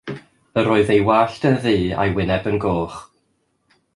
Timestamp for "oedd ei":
0.75-1.01